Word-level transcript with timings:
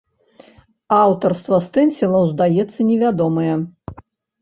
Аўтарства 1.01 1.61
стэнсілаў 1.67 2.23
застаецца 2.33 2.79
невядомае. 2.91 3.53